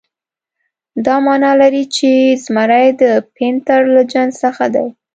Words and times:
دا 1.05 1.15
معنی 1.25 1.51
لري 1.61 1.83
چې 1.95 2.09
زمری 2.43 2.87
د 3.01 3.03
پینتر 3.35 3.81
له 3.95 4.01
جنس 4.11 4.33
څخه 4.43 4.65
دی. 4.75 4.87